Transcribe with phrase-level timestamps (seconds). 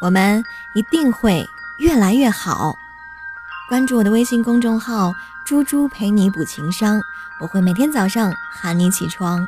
[0.00, 0.42] 我们
[0.74, 1.44] 一定会
[1.78, 2.74] 越来越好。
[3.68, 5.12] 关注我的微信公众号
[5.44, 7.00] “猪猪陪你补情商”，
[7.40, 9.46] 我会每天早上喊你起床。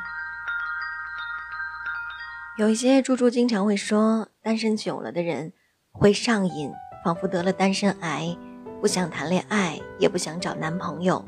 [2.58, 5.52] 有一些猪猪经常会说，单身久了的人
[5.92, 6.70] 会上瘾，
[7.02, 8.36] 仿佛得了单身癌，
[8.82, 11.24] 不想谈恋爱，也不想找男朋友。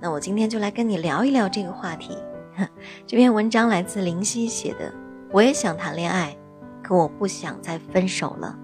[0.00, 2.18] 那我今天就来跟你聊一聊这个话题。
[3.06, 4.92] 这篇文章来自林夕写的，
[5.30, 6.36] 我也想谈恋爱。
[6.86, 8.56] 可我不想再分手了。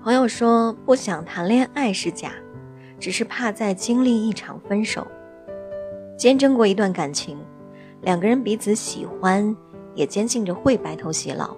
[0.00, 2.30] 朋友说不想谈恋爱是假，
[3.00, 5.04] 只是怕再经历一场分手。
[6.16, 7.36] 见证过一段感情，
[8.02, 9.56] 两个人彼此喜欢，
[9.96, 11.56] 也坚信着会白头偕老，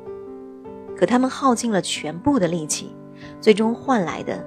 [0.97, 2.97] 可他们耗尽了全部的力气，
[3.39, 4.43] 最终换来的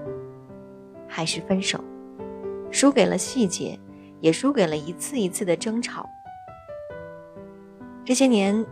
[1.07, 1.79] 还是分手，
[2.71, 3.79] 输给了细节，
[4.19, 6.09] 也输给了一次一次的争吵。
[8.05, 8.65] 这些年，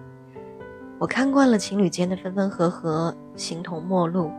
[0.99, 4.29] 我看惯了情侣间的分分合合、形同陌路，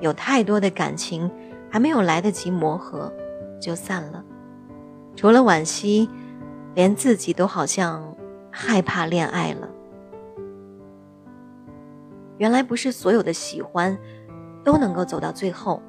[0.00, 1.30] 有太多的感情
[1.70, 3.10] 还没有来得及磨合，
[3.58, 4.22] 就散了。
[5.16, 6.08] 除了惋惜，
[6.74, 8.14] 连自己都好像
[8.50, 9.68] 害怕恋爱了。
[12.36, 13.96] 原来不是所有的喜欢
[14.62, 15.82] 都能够走到最后，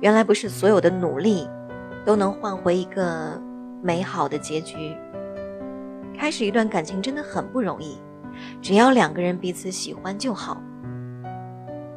[0.00, 1.48] 原来不是所有的努力
[2.04, 3.42] 都能换回一个
[3.82, 4.96] 美好的结局。
[6.24, 7.98] 开始一段感情真的很不容易，
[8.62, 10.56] 只要两个人彼此喜欢就好。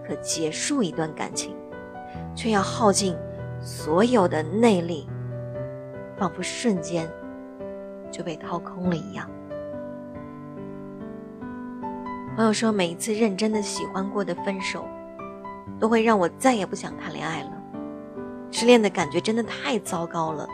[0.05, 1.55] 可结束一段感情，
[2.35, 3.15] 却要耗尽
[3.61, 5.07] 所有的内力，
[6.17, 7.09] 仿佛瞬间
[8.11, 9.29] 就被掏空了一样。
[12.35, 14.85] 朋友说，每一次认真的喜欢过的分手，
[15.79, 17.51] 都会让我再也不想谈恋爱了。
[18.51, 20.45] 失恋的感觉真的太糟糕了，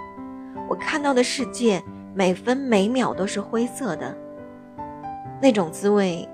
[0.69, 1.83] 我看到的世界。
[2.15, 4.15] 每分每秒都是灰色的，
[5.41, 6.29] 那种滋味，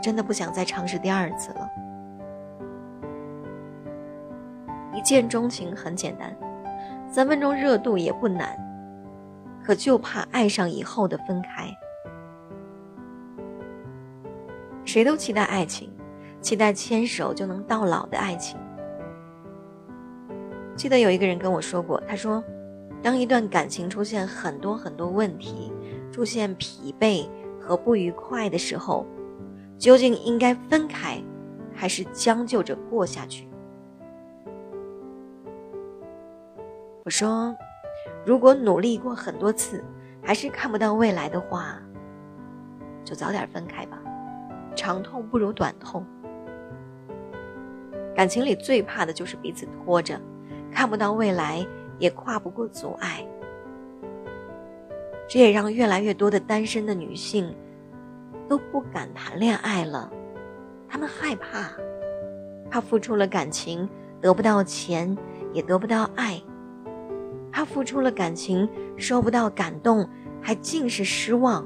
[0.00, 1.68] 真的不想再尝试第二次了。
[4.94, 6.32] 一见钟情很简单，
[7.10, 8.56] 三分钟热度也不难，
[9.64, 11.76] 可就怕爱上以后的分开。
[14.84, 15.90] 谁都期待爱情，
[16.40, 18.56] 期待牵手就能到老的爱情。
[20.76, 22.40] 记得有一个人跟我说过，他说。
[23.06, 25.72] 当一段感情出现很多很多问题，
[26.10, 27.24] 出现疲惫
[27.60, 29.06] 和不愉快的时候，
[29.78, 31.22] 究竟应该分开，
[31.72, 33.48] 还是将就着过下去？
[37.04, 37.54] 我说，
[38.24, 39.84] 如果努力过很多次，
[40.20, 41.80] 还是看不到未来的话，
[43.04, 44.02] 就早点分开吧，
[44.74, 46.04] 长痛不如短痛。
[48.16, 50.20] 感情里最怕的就是彼此拖着，
[50.72, 51.64] 看不到未来。
[51.98, 53.26] 也跨不过阻碍，
[55.28, 57.54] 这也让越来越多的单身的女性
[58.48, 60.12] 都不敢谈恋爱了。
[60.88, 61.70] 她们害怕，
[62.70, 63.88] 怕付出了感情
[64.20, 65.16] 得不到钱，
[65.52, 66.40] 也得不到爱；
[67.50, 70.08] 怕付出了感情收不到感动，
[70.40, 71.64] 还尽是失望；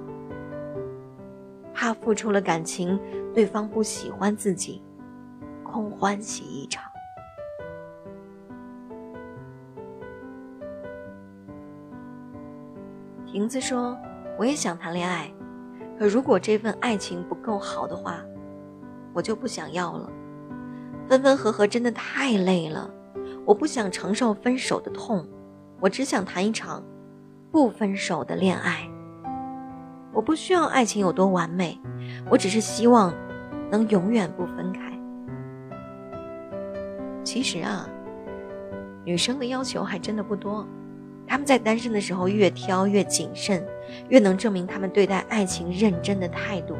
[1.74, 2.98] 怕付出了感情
[3.34, 4.82] 对方不喜欢自己，
[5.62, 6.89] 空欢喜一场。
[13.32, 13.96] 瓶子说
[14.36, 15.32] ：“我也想谈恋爱，
[15.96, 18.20] 可如果这份爱情不够好的话，
[19.12, 20.10] 我就不想要了。
[21.08, 22.90] 分分合合真的太累了，
[23.44, 25.24] 我不想承受分手的痛，
[25.78, 26.82] 我只想谈一场
[27.52, 28.88] 不分手的恋爱。
[30.12, 31.80] 我不需要爱情有多完美，
[32.28, 33.14] 我只是希望
[33.70, 34.92] 能永远不分开。
[37.22, 37.88] 其实啊，
[39.04, 40.66] 女生的要求还真的不多。”
[41.30, 43.64] 他们在单身的时候越挑越谨慎，
[44.08, 46.74] 越能证明他们对待爱情认真的态度。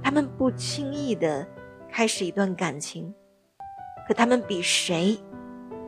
[0.00, 1.44] 他们不轻易的
[1.90, 3.12] 开始一段感情，
[4.06, 5.18] 可他们比谁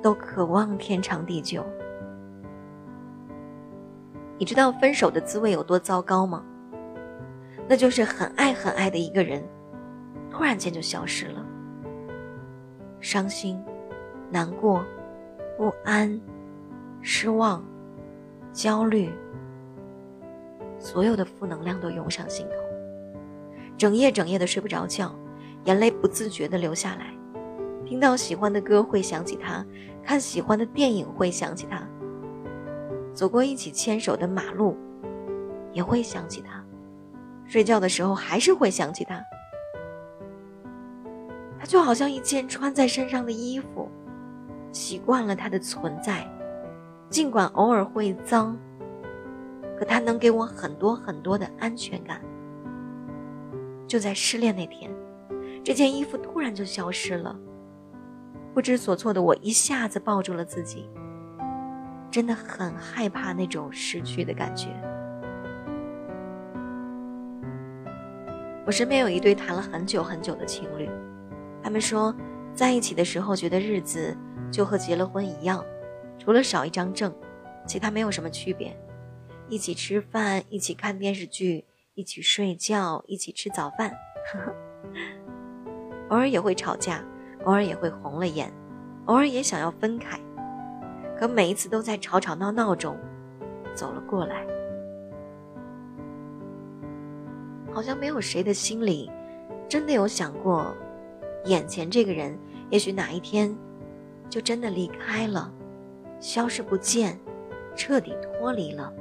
[0.03, 1.65] 都渴望天长地久。
[4.39, 6.45] 你知道分手的滋味有多糟糕吗？
[7.69, 9.41] 那就是很爱很爱的一个人，
[10.33, 11.47] 突然间就消失了，
[13.01, 13.63] 伤心、
[14.33, 14.85] 难过、
[15.57, 16.21] 不安。
[17.09, 17.65] 失望、
[18.53, 19.13] 焦虑，
[20.77, 22.57] 所有的负能量都涌上心头，
[23.79, 25.15] 整夜整夜的睡不着觉，
[25.67, 27.15] 眼泪不自觉的流下来。
[27.85, 29.65] 听到喜欢的歌会想起他，
[30.03, 31.81] 看喜欢的电影会想起他，
[33.15, 34.77] 走过一起牵手的马路
[35.73, 36.61] 也会想起他，
[37.47, 39.25] 睡觉的时候还是会想起他。
[41.57, 43.89] 他就好像一件穿在身上的衣服，
[44.73, 46.29] 习惯了他的存在。
[47.09, 48.57] 尽管偶尔会脏，
[49.79, 52.21] 可它能给我很多很多的安全感。
[53.87, 54.91] 就在失恋那天，
[55.63, 57.39] 这件衣服突然就消失了。
[58.53, 60.89] 不知所措的我一下子抱住了自己，
[62.11, 64.69] 真的很害怕那种失去的感觉。
[68.67, 70.91] 我身边有一对谈了很久很久的情侣，
[71.63, 72.13] 他们说，
[72.53, 74.17] 在一起的时候觉得日子
[74.51, 75.65] 就和结了婚一样，
[76.19, 77.15] 除了少一张证，
[77.67, 78.77] 其他没有什么区别。
[79.49, 81.65] 一起吃饭，一起看电视剧，
[81.95, 83.95] 一起睡觉，一起吃早饭，
[86.11, 87.05] 偶尔也会吵架，
[87.45, 88.53] 偶尔也会红了眼，
[89.05, 90.19] 偶尔也想要分开，
[91.17, 92.99] 可每一次都在吵吵闹闹中
[93.75, 94.45] 走了过来。
[97.73, 99.11] 好像没有谁的心里
[99.69, 100.75] 真的有想过，
[101.45, 102.37] 眼前这个人
[102.71, 103.57] 也许哪一天
[104.29, 105.53] 就真的离开了，
[106.19, 107.19] 消失不见，
[107.75, 108.93] 彻底脱离了。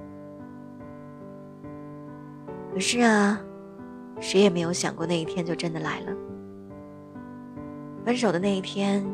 [2.73, 3.41] 可是啊，
[4.19, 6.11] 谁也没有想过那一天就真的来了。
[8.03, 9.05] 分手的那一天，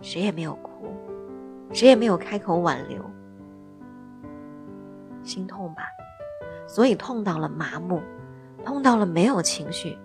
[0.00, 0.94] 谁也没有哭，
[1.72, 3.02] 谁也没有开口挽留。
[5.22, 5.82] 心痛吧，
[6.66, 8.00] 所以痛到了麻木，
[8.64, 9.98] 痛到了没有情绪。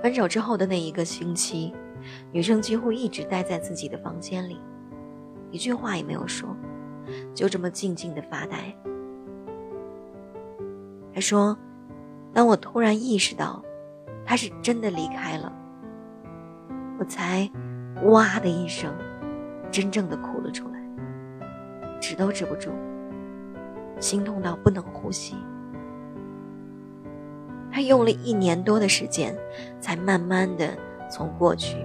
[0.00, 1.74] 分手之后的那一个星期，
[2.32, 4.60] 女生几乎一直待在自己的房间里，
[5.50, 6.54] 一句话也没有说，
[7.34, 8.74] 就这么静静的发呆。
[11.14, 11.56] 他说
[12.32, 13.62] ：“当我突然意识到，
[14.24, 15.52] 他是真的离开了，
[16.98, 17.50] 我才
[18.04, 18.94] 哇的一声，
[19.70, 20.80] 真正的哭了出来，
[22.00, 22.70] 止都止不住，
[23.98, 25.34] 心痛到不能呼吸。
[27.70, 29.36] 他用了一年多的时间，
[29.80, 30.76] 才慢慢的
[31.10, 31.76] 从过去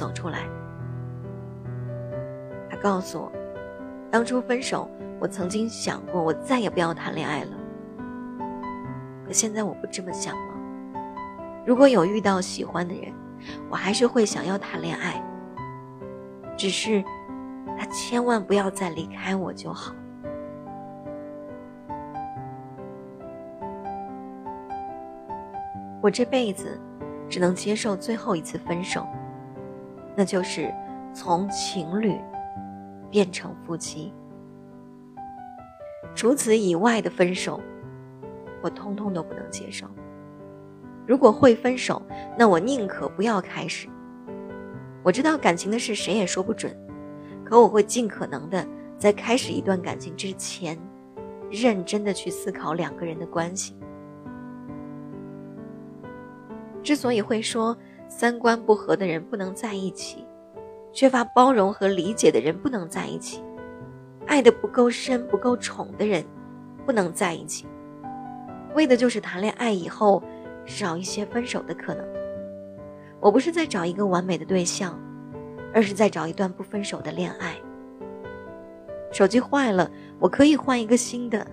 [0.00, 0.48] 走出来。
[2.70, 3.30] 他告诉我，
[4.10, 4.88] 当初分手，
[5.20, 7.50] 我曾经想过，我再也不要谈恋爱了。”
[9.26, 10.54] 可现在我不这么想了。
[11.66, 13.12] 如果有遇到喜欢的人，
[13.68, 15.22] 我还是会想要谈恋爱。
[16.56, 17.04] 只是
[17.78, 19.94] 他千万不要再离开我就好。
[26.02, 26.80] 我这辈子
[27.28, 29.06] 只能接受最后一次分手，
[30.20, 30.70] 那就是
[31.14, 32.14] 从情侣
[33.10, 34.12] 变成夫妻。
[36.14, 37.58] 除此以外的分手。
[38.62, 39.86] 我通通都不能接受。
[41.06, 42.02] 如果会分手，
[42.36, 43.88] 那我宁可不要开始。
[45.02, 46.76] 我知道感情的事谁也说不准，
[47.42, 48.62] 可我会尽可能的
[48.98, 50.78] 在开始一段感情之前，
[51.50, 53.74] 认真的去思考两个人的关系。
[56.82, 57.74] 之所以会说
[58.10, 60.26] 三观不合的人不能在一起，
[60.92, 63.40] 缺乏包容和理解的人不能在一起，
[64.26, 66.24] 爱的不够深、不够宠的人
[66.84, 67.66] 不能在一起。
[68.74, 70.20] 为的就是谈恋爱以后
[70.66, 72.04] 少一些分手的可能。
[73.20, 74.98] 我不是在找一个完美的对象，
[75.72, 77.54] 而是在找一段不分手的恋爱。
[79.12, 81.46] 手机坏了，我可以换一个新的。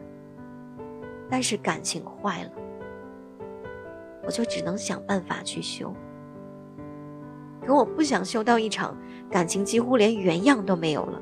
[1.29, 2.51] 但是感情坏了，
[4.23, 5.93] 我就只能想办法去修。
[7.67, 8.95] 可我不想修到一场
[9.29, 11.21] 感情几乎连原样都没有了。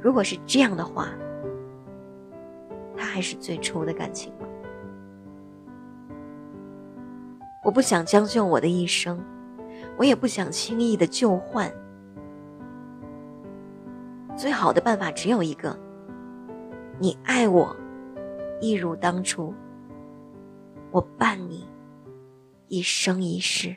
[0.00, 1.10] 如果是这样的话，
[2.96, 4.48] 他还是最初的感情吗？
[7.62, 9.22] 我不想将就我的一生，
[9.98, 11.70] 我也不想轻易的就换。
[14.34, 15.78] 最好的办法只有一个：
[16.98, 17.76] 你爱我，
[18.58, 19.52] 一如当初，
[20.90, 21.68] 我伴你
[22.68, 23.76] 一生一世。